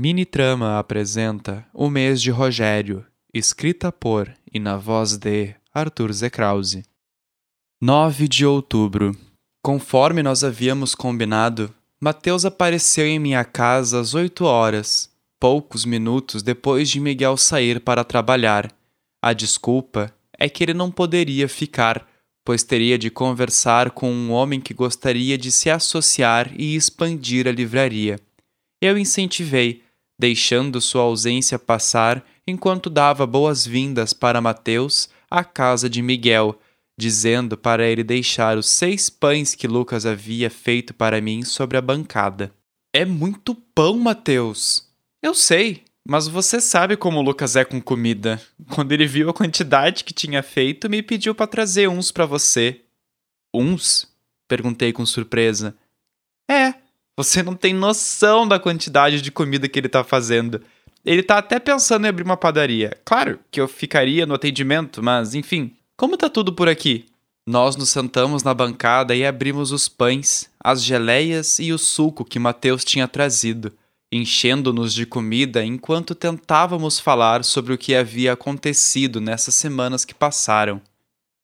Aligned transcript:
Mini 0.00 0.24
Trama 0.24 0.78
apresenta 0.78 1.66
O 1.74 1.90
Mês 1.90 2.22
de 2.22 2.30
Rogério, 2.30 3.04
escrita 3.34 3.90
por 3.90 4.32
e 4.54 4.60
na 4.60 4.76
voz 4.76 5.16
de 5.16 5.56
Arthur 5.74 6.12
Zekrause. 6.12 6.84
9 7.82 8.28
de 8.28 8.46
outubro. 8.46 9.18
Conforme 9.60 10.22
nós 10.22 10.44
havíamos 10.44 10.94
combinado, 10.94 11.74
Mateus 12.00 12.44
apareceu 12.44 13.08
em 13.08 13.18
minha 13.18 13.44
casa 13.44 13.98
às 13.98 14.14
8 14.14 14.44
horas, 14.44 15.10
poucos 15.40 15.84
minutos 15.84 16.44
depois 16.44 16.88
de 16.88 17.00
Miguel 17.00 17.36
sair 17.36 17.80
para 17.80 18.04
trabalhar. 18.04 18.72
A 19.20 19.32
desculpa 19.32 20.14
é 20.38 20.48
que 20.48 20.62
ele 20.62 20.74
não 20.74 20.92
poderia 20.92 21.48
ficar, 21.48 22.06
pois 22.44 22.62
teria 22.62 22.96
de 22.96 23.10
conversar 23.10 23.90
com 23.90 24.12
um 24.12 24.30
homem 24.30 24.60
que 24.60 24.72
gostaria 24.72 25.36
de 25.36 25.50
se 25.50 25.68
associar 25.68 26.52
e 26.56 26.76
expandir 26.76 27.48
a 27.48 27.50
livraria. 27.50 28.20
Eu 28.80 28.96
incentivei, 28.96 29.87
deixando 30.18 30.80
sua 30.80 31.02
ausência 31.02 31.58
passar 31.58 32.24
enquanto 32.46 32.90
dava 32.90 33.26
boas-vindas 33.26 34.12
para 34.12 34.40
Mateus 34.40 35.08
à 35.30 35.44
casa 35.44 35.88
de 35.88 36.02
Miguel, 36.02 36.58
dizendo 36.98 37.56
para 37.56 37.86
ele 37.86 38.02
deixar 38.02 38.58
os 38.58 38.68
seis 38.68 39.08
pães 39.08 39.54
que 39.54 39.68
Lucas 39.68 40.04
havia 40.04 40.50
feito 40.50 40.92
para 40.92 41.20
mim 41.20 41.44
sobre 41.44 41.76
a 41.76 41.80
bancada. 41.80 42.52
É 42.92 43.04
muito 43.04 43.54
pão, 43.54 43.98
Mateus. 43.98 44.88
Eu 45.22 45.34
sei, 45.34 45.84
mas 46.06 46.26
você 46.26 46.60
sabe 46.60 46.96
como 46.96 47.18
o 47.18 47.22
Lucas 47.22 47.54
é 47.54 47.64
com 47.64 47.80
comida. 47.80 48.40
Quando 48.74 48.92
ele 48.92 49.06
viu 49.06 49.28
a 49.28 49.34
quantidade 49.34 50.04
que 50.04 50.14
tinha 50.14 50.42
feito, 50.42 50.88
me 50.88 51.02
pediu 51.02 51.34
para 51.34 51.46
trazer 51.46 51.88
uns 51.88 52.10
para 52.10 52.24
você. 52.24 52.80
Uns? 53.54 54.08
Perguntei 54.48 54.92
com 54.92 55.04
surpresa. 55.04 55.76
Você 57.18 57.42
não 57.42 57.56
tem 57.56 57.74
noção 57.74 58.46
da 58.46 58.60
quantidade 58.60 59.20
de 59.20 59.32
comida 59.32 59.68
que 59.68 59.76
ele 59.76 59.88
tá 59.88 60.04
fazendo. 60.04 60.62
Ele 61.04 61.20
tá 61.20 61.38
até 61.38 61.58
pensando 61.58 62.04
em 62.04 62.08
abrir 62.08 62.22
uma 62.22 62.36
padaria. 62.36 62.96
Claro 63.04 63.40
que 63.50 63.60
eu 63.60 63.66
ficaria 63.66 64.24
no 64.24 64.34
atendimento, 64.34 65.02
mas 65.02 65.34
enfim. 65.34 65.74
Como 65.96 66.16
tá 66.16 66.30
tudo 66.30 66.52
por 66.52 66.68
aqui? 66.68 67.06
Nós 67.44 67.74
nos 67.74 67.88
sentamos 67.88 68.44
na 68.44 68.54
bancada 68.54 69.16
e 69.16 69.26
abrimos 69.26 69.72
os 69.72 69.88
pães, 69.88 70.48
as 70.62 70.80
geleias 70.80 71.58
e 71.58 71.72
o 71.72 71.78
suco 71.78 72.24
que 72.24 72.38
Mateus 72.38 72.84
tinha 72.84 73.08
trazido, 73.08 73.72
enchendo-nos 74.12 74.94
de 74.94 75.04
comida 75.04 75.64
enquanto 75.64 76.14
tentávamos 76.14 77.00
falar 77.00 77.42
sobre 77.42 77.72
o 77.72 77.78
que 77.78 77.96
havia 77.96 78.34
acontecido 78.34 79.20
nessas 79.20 79.56
semanas 79.56 80.04
que 80.04 80.14
passaram. 80.14 80.80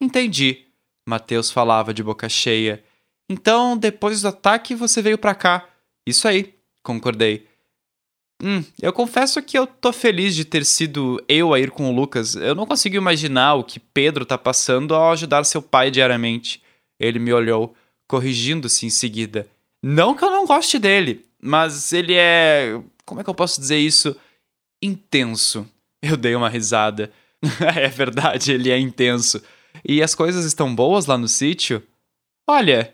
Entendi, 0.00 0.66
Mateus 1.08 1.50
falava 1.50 1.92
de 1.92 2.04
boca 2.04 2.28
cheia. 2.28 2.84
Então, 3.28 3.76
depois 3.76 4.22
do 4.22 4.28
ataque, 4.28 4.74
você 4.74 5.02
veio 5.02 5.18
para 5.18 5.34
cá. 5.34 5.68
Isso 6.06 6.28
aí, 6.28 6.54
concordei. 6.82 7.46
Hum, 8.42 8.62
eu 8.82 8.92
confesso 8.92 9.42
que 9.42 9.58
eu 9.58 9.66
tô 9.66 9.92
feliz 9.92 10.34
de 10.34 10.44
ter 10.44 10.64
sido 10.64 11.22
eu 11.26 11.54
a 11.54 11.60
ir 11.60 11.70
com 11.70 11.90
o 11.90 11.94
Lucas. 11.94 12.34
Eu 12.36 12.54
não 12.54 12.66
consigo 12.66 12.94
imaginar 12.96 13.54
o 13.54 13.64
que 13.64 13.80
Pedro 13.80 14.26
tá 14.26 14.36
passando 14.36 14.94
ao 14.94 15.12
ajudar 15.12 15.44
seu 15.44 15.62
pai 15.62 15.90
diariamente. 15.90 16.62
Ele 17.00 17.18
me 17.18 17.32
olhou, 17.32 17.74
corrigindo-se 18.06 18.86
em 18.86 18.90
seguida. 18.90 19.48
Não 19.82 20.14
que 20.14 20.24
eu 20.24 20.30
não 20.30 20.46
goste 20.46 20.78
dele, 20.78 21.24
mas 21.40 21.92
ele 21.92 22.14
é. 22.14 22.80
Como 23.04 23.20
é 23.20 23.24
que 23.24 23.30
eu 23.30 23.34
posso 23.34 23.60
dizer 23.60 23.78
isso? 23.78 24.16
Intenso. 24.82 25.66
Eu 26.02 26.16
dei 26.16 26.34
uma 26.34 26.48
risada. 26.48 27.10
é 27.74 27.88
verdade, 27.88 28.52
ele 28.52 28.70
é 28.70 28.78
intenso. 28.78 29.42
E 29.84 30.02
as 30.02 30.14
coisas 30.14 30.44
estão 30.44 30.74
boas 30.74 31.06
lá 31.06 31.16
no 31.16 31.28
sítio? 31.28 31.82
Olha, 32.48 32.92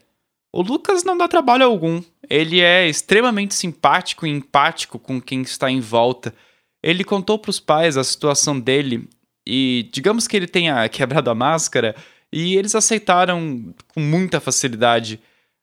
o 0.53 0.63
Lucas 0.63 1.03
não 1.03 1.17
dá 1.17 1.27
trabalho 1.27 1.65
algum. 1.65 2.03
Ele 2.29 2.61
é 2.61 2.87
extremamente 2.87 3.55
simpático 3.55 4.27
e 4.27 4.31
empático 4.31 4.99
com 4.99 5.21
quem 5.21 5.43
está 5.43 5.71
em 5.71 5.81
volta. 5.81 6.35
Ele 6.83 7.03
contou 7.05 7.39
para 7.39 7.51
os 7.51 7.59
pais 7.59 7.97
a 7.97 8.05
situação 8.05 8.61
dele 8.61 9.09
e, 9.47 9.89
digamos 9.93 10.29
que 10.29 10.37
ele 10.37 10.47
tenha 10.47 10.87
quebrado 10.91 11.31
a 11.31 11.35
máscara, 11.35 11.95
e 12.33 12.57
eles 12.57 12.75
aceitaram 12.75 13.75
com 13.95 14.01
muita 14.01 14.41
facilidade. 14.41 15.21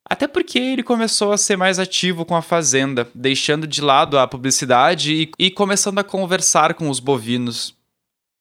Até 0.08 0.28
porque 0.28 0.58
ele 0.58 0.84
começou 0.84 1.32
a 1.32 1.38
ser 1.38 1.56
mais 1.56 1.80
ativo 1.80 2.26
com 2.26 2.36
a 2.36 2.42
fazenda, 2.42 3.08
deixando 3.14 3.68
de 3.68 3.82
lado 3.82 4.18
a 4.18 4.28
publicidade 4.28 5.14
e, 5.14 5.32
e 5.38 5.52
começando 5.52 6.00
a 6.00 6.04
conversar 6.04 6.74
com 6.74 6.90
os 6.90 7.00
bovinos. 7.00 7.76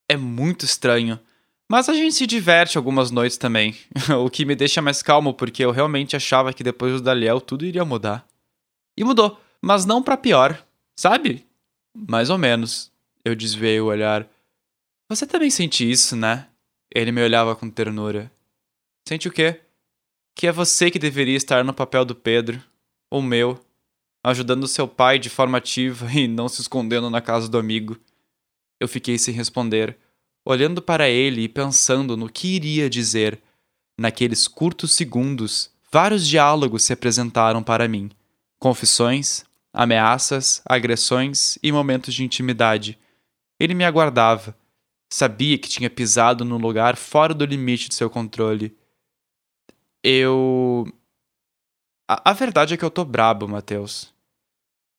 É 0.09 0.17
muito 0.17 0.65
estranho. 0.65 1.19
Mas 1.71 1.89
a 1.89 1.93
gente 1.93 2.15
se 2.15 2.27
diverte 2.27 2.79
algumas 2.79 3.11
noites 3.11 3.37
também, 3.37 3.77
o 4.25 4.31
que 4.31 4.47
me 4.47 4.57
deixa 4.57 4.81
mais 4.81 5.03
calmo 5.03 5.35
porque 5.35 5.63
eu 5.63 5.71
realmente 5.71 6.17
achava 6.17 6.53
que 6.53 6.65
depois 6.65 6.95
do 6.95 7.03
Daliel 7.03 7.41
tudo 7.41 7.67
iria 7.67 7.85
mudar. 7.85 8.27
E 8.97 9.05
mudou, 9.05 9.39
mas 9.61 9.85
não 9.85 10.03
para 10.03 10.17
pior, 10.17 10.65
sabe? 10.99 11.47
Mais 11.95 12.31
ou 12.31 12.39
menos. 12.39 12.91
Eu 13.23 13.35
desviei 13.35 13.79
o 13.81 13.87
olhar. 13.87 14.27
Você 15.11 15.27
também 15.27 15.51
sente 15.51 15.89
isso, 15.89 16.17
né? 16.17 16.49
Ele 16.95 17.13
me 17.13 17.23
olhava 17.23 17.55
com 17.55 17.69
ternura. 17.69 18.33
Sente 19.07 19.29
o 19.29 19.33
quê? 19.33 19.61
Que 20.35 20.47
é 20.47 20.53
você 20.53 20.91
que 20.91 20.99
deveria 20.99 21.37
estar 21.37 21.63
no 21.65 21.75
papel 21.75 22.05
do 22.05 22.15
Pedro, 22.15 22.63
ou 23.11 23.21
meu, 23.21 23.61
ajudando 24.25 24.67
seu 24.67 24.89
pai 24.89 25.19
de 25.19 25.29
forma 25.29 25.59
ativa 25.59 26.11
e 26.13 26.27
não 26.27 26.49
se 26.49 26.63
escondendo 26.63 27.11
na 27.11 27.21
casa 27.21 27.47
do 27.47 27.59
amigo. 27.59 27.99
Eu 28.81 28.89
fiquei 28.89 29.19
sem 29.19 29.35
responder 29.35 29.99
olhando 30.49 30.81
para 30.81 31.11
ele 31.11 31.43
e 31.43 31.49
pensando 31.49 32.17
no 32.17 32.31
que 32.31 32.49
iria 32.49 32.89
dizer. 32.89 33.39
Naqueles 34.01 34.49
curtos 34.49 34.95
segundos, 34.95 35.71
vários 35.93 36.27
diálogos 36.27 36.85
se 36.85 36.93
apresentaram 36.93 37.63
para 37.63 37.87
mim: 37.87 38.11
confissões, 38.59 39.45
ameaças, 39.73 40.63
agressões 40.65 41.59
e 41.63 41.71
momentos 41.71 42.15
de 42.15 42.25
intimidade. 42.25 42.99
Ele 43.61 43.75
me 43.75 43.85
aguardava. 43.85 44.57
Sabia 45.13 45.59
que 45.59 45.69
tinha 45.69 45.91
pisado 45.91 46.45
num 46.45 46.59
lugar 46.59 46.97
fora 46.97 47.35
do 47.35 47.45
limite 47.45 47.89
de 47.91 47.95
seu 47.95 48.09
controle. 48.09 48.75
Eu. 50.03 50.87
A, 52.09 52.31
a 52.31 52.33
verdade 52.33 52.73
é 52.73 52.77
que 52.77 52.85
eu 52.85 52.91
tô 52.91 53.05
brabo, 53.05 53.47
Matheus. 53.47 54.15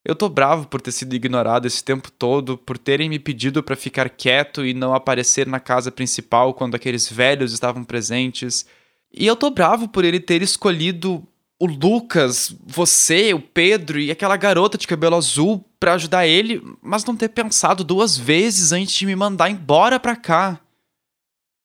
Eu 0.03 0.15
tô 0.15 0.29
bravo 0.29 0.67
por 0.67 0.79
ter 0.81 0.91
sido 0.91 1.13
ignorado 1.13 1.67
esse 1.67 1.83
tempo 1.83 2.09
todo, 2.09 2.57
por 2.57 2.77
terem 2.77 3.09
me 3.09 3.19
pedido 3.19 3.61
para 3.61 3.75
ficar 3.75 4.09
quieto 4.09 4.65
e 4.65 4.73
não 4.73 4.93
aparecer 4.93 5.45
na 5.45 5.59
casa 5.59 5.91
principal 5.91 6.53
quando 6.53 6.75
aqueles 6.75 7.11
velhos 7.11 7.51
estavam 7.51 7.83
presentes. 7.83 8.65
E 9.11 9.27
eu 9.27 9.35
tô 9.35 9.49
bravo 9.49 9.89
por 9.89 10.05
ele 10.05 10.19
ter 10.19 10.41
escolhido 10.41 11.27
o 11.59 11.65
Lucas, 11.65 12.55
você, 12.65 13.33
o 13.33 13.41
Pedro 13.41 13.99
e 13.99 14.09
aquela 14.09 14.37
garota 14.37 14.77
de 14.77 14.87
cabelo 14.87 15.17
azul 15.17 15.65
para 15.77 15.93
ajudar 15.95 16.25
ele, 16.25 16.63
mas 16.81 17.03
não 17.03 17.17
ter 17.17 17.29
pensado 17.29 17.83
duas 17.83 18.17
vezes 18.17 18.71
antes 18.71 18.95
de 18.95 19.05
me 19.05 19.15
mandar 19.15 19.49
embora 19.49 19.99
pra 19.99 20.15
cá. 20.15 20.61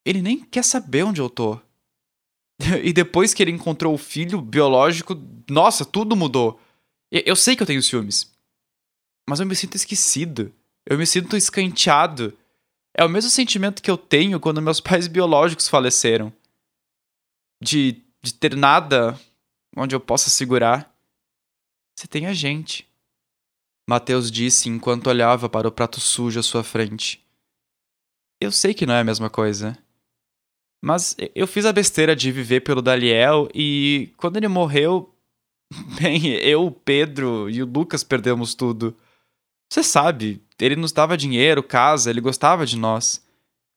Ele 0.05 0.21
nem 0.21 0.41
quer 0.41 0.65
saber 0.65 1.05
onde 1.05 1.21
eu 1.21 1.31
tô. 1.31 1.59
E 2.83 2.93
depois 2.93 3.35
que 3.35 3.43
ele 3.43 3.51
encontrou 3.51 3.95
o 3.95 3.99
filho 3.99 4.41
biológico, 4.41 5.17
nossa, 5.49 5.85
tudo 5.85 6.17
mudou. 6.17 6.61
Eu 7.25 7.37
sei 7.37 7.55
que 7.55 7.63
eu 7.63 7.67
tenho 7.67 7.83
ciúmes. 7.83 8.33
Mas 9.29 9.39
eu 9.39 9.47
me 9.47 9.55
sinto 9.55 9.77
esquecido. 9.77 10.53
Eu 10.85 10.99
me 10.99 11.07
sinto 11.07 11.37
escanteado. 11.37 12.37
É 12.93 13.05
o 13.05 13.09
mesmo 13.09 13.31
sentimento 13.31 13.83
que 13.83 13.91
eu 13.91 13.97
tenho 13.97 14.41
quando 14.41 14.61
meus 14.61 14.81
pais 14.81 15.07
biológicos 15.07 15.69
faleceram. 15.69 16.33
De, 17.63 18.03
de 18.21 18.35
ter 18.35 18.57
nada 18.57 19.19
onde 19.77 19.95
eu 19.95 20.01
possa 20.01 20.29
segurar. 20.29 20.93
Você 21.97 22.09
tem 22.09 22.27
a 22.27 22.35
gente. 22.35 22.87
Mateus 23.89 24.31
disse 24.31 24.69
enquanto 24.69 25.07
olhava 25.07 25.49
para 25.49 25.69
o 25.69 25.73
prato 25.73 26.01
sujo 26.01 26.41
à 26.41 26.43
sua 26.43 26.65
frente. 26.65 27.25
Eu 28.41 28.51
sei 28.51 28.75
que 28.75 28.87
não 28.87 28.95
é 28.95 29.01
a 29.01 29.05
mesma 29.05 29.31
coisa. 29.31 29.79
Mas 30.83 31.17
eu 31.35 31.47
fiz 31.47 31.65
a 31.65 31.73
besteira 31.73 32.15
de 32.15 32.31
viver 32.33 32.61
pelo 32.61 32.83
Daliel 32.83 33.49
e 33.55 34.13
quando 34.17 34.37
ele 34.37 34.49
morreu, 34.49 35.14
Bem, 36.01 36.27
eu, 36.27 36.67
o 36.67 36.71
Pedro 36.71 37.49
e 37.51 37.63
o 37.63 37.67
Lucas 37.67 38.05
perdemos 38.05 38.55
tudo. 38.55 38.97
Você 39.71 39.83
sabe, 39.83 40.43
ele 40.61 40.77
nos 40.77 40.93
dava 40.93 41.17
dinheiro, 41.17 41.63
casa, 41.63 42.11
ele 42.11 42.21
gostava 42.21 42.65
de 42.67 42.77
nós. 42.77 43.25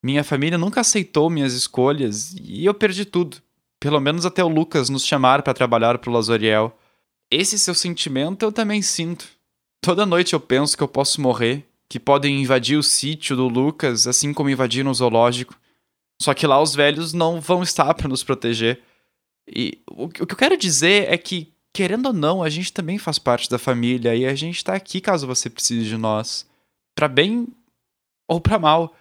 Minha 0.03 0.23
família 0.23 0.57
nunca 0.57 0.81
aceitou 0.81 1.29
minhas 1.29 1.53
escolhas 1.53 2.35
e 2.41 2.65
eu 2.65 2.73
perdi 2.73 3.05
tudo. 3.05 3.37
Pelo 3.79 3.99
menos 3.99 4.25
até 4.25 4.43
o 4.43 4.47
Lucas 4.47 4.89
nos 4.89 5.05
chamar 5.05 5.41
para 5.41 5.53
trabalhar 5.53 5.97
pro 5.97 6.11
Lazoriel. 6.11 6.77
Esse 7.31 7.57
seu 7.57 7.73
sentimento 7.73 8.43
eu 8.43 8.51
também 8.51 8.81
sinto. 8.81 9.27
Toda 9.81 10.05
noite 10.05 10.33
eu 10.33 10.39
penso 10.39 10.75
que 10.75 10.83
eu 10.83 10.87
posso 10.87 11.21
morrer, 11.21 11.65
que 11.89 11.99
podem 11.99 12.41
invadir 12.41 12.77
o 12.77 12.83
sítio 12.83 13.35
do 13.35 13.47
Lucas, 13.47 14.07
assim 14.07 14.33
como 14.33 14.49
invadiram 14.49 14.91
o 14.91 14.93
zoológico. 14.93 15.55
Só 16.21 16.33
que 16.33 16.47
lá 16.47 16.61
os 16.61 16.75
velhos 16.75 17.13
não 17.13 17.39
vão 17.39 17.61
estar 17.61 17.93
para 17.93 18.07
nos 18.07 18.23
proteger. 18.23 18.81
E 19.47 19.81
o 19.89 20.09
que 20.09 20.21
eu 20.21 20.27
quero 20.27 20.57
dizer 20.57 21.11
é 21.11 21.17
que 21.17 21.53
querendo 21.77 22.07
ou 22.07 22.13
não, 22.13 22.41
a 22.41 22.49
gente 22.49 22.73
também 22.73 22.97
faz 22.97 23.19
parte 23.19 23.47
da 23.47 23.59
família 23.59 24.15
e 24.15 24.25
a 24.25 24.33
gente 24.33 24.63
tá 24.63 24.73
aqui 24.73 24.99
caso 24.99 25.27
você 25.27 25.47
precise 25.47 25.87
de 25.87 25.95
nós. 25.95 26.49
Pra 26.95 27.07
bem 27.07 27.47
ou 28.27 28.41
pra 28.41 28.57
mal. 28.57 28.95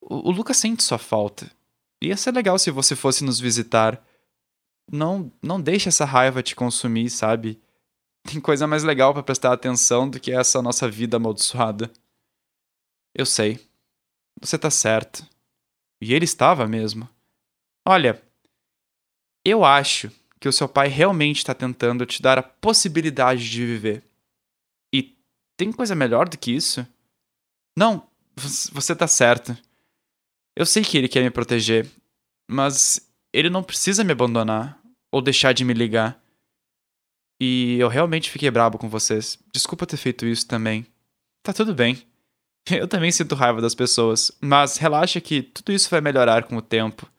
O, 0.00 0.28
o 0.28 0.32
Lucas 0.32 0.56
sente 0.56 0.82
sua 0.82 0.98
falta. 0.98 1.48
Ia 2.02 2.16
ser 2.16 2.32
legal 2.32 2.58
se 2.58 2.72
você 2.72 2.96
fosse 2.96 3.22
nos 3.22 3.38
visitar. 3.38 4.04
Não, 4.90 5.30
não 5.40 5.60
deixe 5.60 5.88
essa 5.88 6.04
raiva 6.04 6.42
te 6.42 6.56
consumir, 6.56 7.08
sabe? 7.10 7.62
Tem 8.24 8.40
coisa 8.40 8.66
mais 8.66 8.82
legal 8.82 9.14
para 9.14 9.22
prestar 9.22 9.52
atenção 9.52 10.10
do 10.10 10.18
que 10.18 10.32
essa 10.32 10.60
nossa 10.60 10.90
vida 10.90 11.16
amaldiçoada. 11.16 11.92
Eu 13.14 13.24
sei. 13.24 13.64
Você 14.40 14.58
tá 14.58 14.68
certo. 14.68 15.24
E 16.00 16.12
ele 16.12 16.24
estava 16.24 16.66
mesmo. 16.66 17.08
Olha, 17.86 18.20
eu 19.44 19.64
acho 19.64 20.10
que 20.44 20.48
o 20.48 20.52
seu 20.52 20.68
pai 20.68 20.88
realmente 20.88 21.38
está 21.38 21.54
tentando 21.54 22.04
te 22.04 22.20
dar 22.20 22.38
a 22.38 22.42
possibilidade 22.42 23.48
de 23.48 23.64
viver. 23.64 24.04
E 24.94 25.16
tem 25.56 25.72
coisa 25.72 25.94
melhor 25.94 26.28
do 26.28 26.36
que 26.36 26.52
isso? 26.52 26.86
Não, 27.74 28.06
você 28.70 28.94
tá 28.94 29.08
certo. 29.08 29.56
Eu 30.54 30.66
sei 30.66 30.84
que 30.84 30.98
ele 30.98 31.08
quer 31.08 31.22
me 31.22 31.30
proteger, 31.30 31.90
mas 32.46 33.10
ele 33.32 33.48
não 33.48 33.62
precisa 33.62 34.04
me 34.04 34.12
abandonar 34.12 34.78
ou 35.10 35.22
deixar 35.22 35.54
de 35.54 35.64
me 35.64 35.72
ligar. 35.72 36.22
E 37.40 37.78
eu 37.78 37.88
realmente 37.88 38.30
fiquei 38.30 38.50
brabo 38.50 38.76
com 38.76 38.90
vocês. 38.90 39.38
Desculpa 39.50 39.86
ter 39.86 39.96
feito 39.96 40.26
isso 40.26 40.46
também. 40.46 40.86
Tá 41.42 41.54
tudo 41.54 41.74
bem. 41.74 42.06
Eu 42.70 42.86
também 42.86 43.10
sinto 43.10 43.34
raiva 43.34 43.62
das 43.62 43.74
pessoas, 43.74 44.30
mas 44.42 44.76
relaxa 44.76 45.22
que 45.22 45.42
tudo 45.42 45.72
isso 45.72 45.88
vai 45.88 46.02
melhorar 46.02 46.44
com 46.44 46.58
o 46.58 46.62
tempo. 46.62 47.10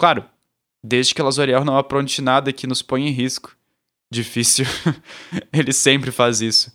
Claro, 0.00 0.26
desde 0.82 1.14
que 1.14 1.22
Lazoriel 1.22 1.64
não 1.64 1.76
apronte 1.76 2.20
nada 2.20 2.52
que 2.52 2.66
nos 2.66 2.82
ponha 2.82 3.08
em 3.08 3.12
risco. 3.12 3.56
Difícil. 4.10 4.66
ele 5.52 5.72
sempre 5.72 6.10
faz 6.10 6.40
isso. 6.40 6.72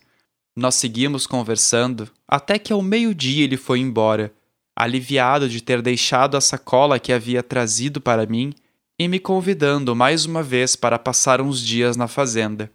Nós 0.56 0.76
seguimos 0.76 1.28
conversando 1.28 2.10
até 2.28 2.58
que 2.58 2.74
ao 2.74 2.82
meio-dia 2.82 3.44
ele 3.44 3.58
foi 3.58 3.80
embora, 3.80 4.34
aliviado 4.76 5.48
de 5.48 5.62
ter 5.62 5.82
deixado 5.82 6.36
a 6.36 6.42
sacola 6.42 7.00
que 7.00 7.14
havia 7.14 7.44
trazido 7.44 8.02
para 8.02 8.26
mim 8.26 8.54
e 9.00 9.08
me 9.08 9.20
convidando 9.20 9.96
mais 9.96 10.26
uma 10.26 10.42
vez 10.42 10.76
para 10.76 10.98
passar 10.98 11.42
uns 11.42 11.62
dias 11.62 11.96
na 11.96 12.08
fazenda. 12.08 12.72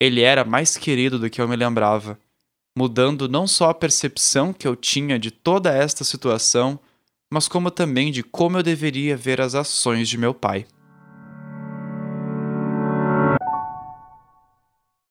Ele 0.00 0.22
era 0.22 0.44
mais 0.44 0.76
querido 0.76 1.18
do 1.18 1.30
que 1.30 1.40
eu 1.40 1.46
me 1.46 1.56
lembrava, 1.56 2.18
mudando 2.76 3.28
não 3.28 3.46
só 3.46 3.70
a 3.70 3.74
percepção 3.74 4.52
que 4.52 4.66
eu 4.66 4.74
tinha 4.74 5.18
de 5.18 5.30
toda 5.30 5.72
esta 5.72 6.02
situação, 6.02 6.78
mas 7.30 7.48
como 7.48 7.70
também 7.70 8.10
de 8.10 8.22
como 8.22 8.58
eu 8.58 8.62
deveria 8.62 9.16
ver 9.16 9.40
as 9.40 9.54
ações 9.54 10.08
de 10.08 10.16
meu 10.16 10.32
pai. 10.32 10.66